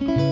You 0.00 0.29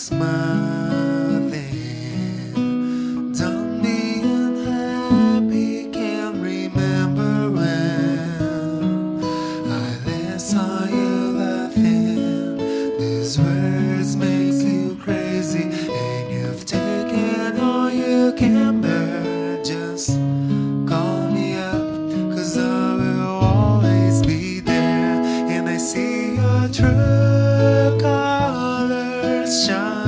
me 0.00 0.06
a 0.06 0.06
smile. 0.06 1.50
Don't 3.32 3.82
be 3.82 4.22
unhappy. 4.22 5.90
Can't 5.90 6.36
remember 6.42 7.50
when 7.50 9.22
I 9.66 9.96
last 10.06 10.50
saw 10.50 10.86
you 10.86 11.32
laughing. 11.38 12.58
These 12.98 13.38
words 13.38 14.16
make 14.16 14.62
you 14.62 14.96
crazy, 15.02 15.64
and 15.64 16.30
you've 16.32 16.64
taken 16.64 17.60
all 17.60 17.90
you 17.90 18.32
can 18.36 18.80
bear. 18.80 19.62
Just 19.62 20.18
call 20.88 21.28
me 21.30 21.56
up, 21.56 22.10
cause 22.34 22.56
I 22.56 22.94
will 22.94 23.40
always 23.42 24.22
be 24.22 24.60
there. 24.60 25.22
And 25.50 25.68
I 25.68 25.76
see 25.76 26.36
your 26.36 26.68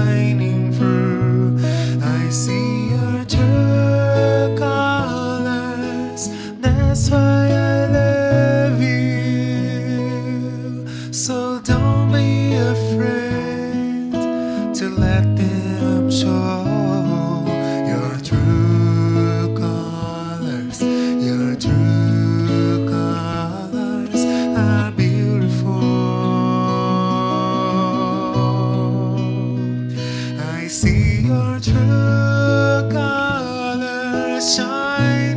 shining 0.03 0.73
through. 0.73 1.59
I 2.03 2.29
see 2.31 2.91
your 2.95 3.25
true 3.25 4.57
colors. 4.59 6.23
That's 6.61 7.11
why 7.11 7.43
I 7.51 7.87
love 7.99 8.81
you. 8.83 9.93
So 11.13 11.61
don't 11.61 12.13
be 12.13 12.55
afraid 12.75 14.13
to 14.79 14.85
let 14.89 15.25
them 15.37 16.11
show. 16.11 16.82
see 30.73 31.21
your 31.21 31.61
true 31.61 32.89
colors 32.91 34.57
shine. 34.57 35.32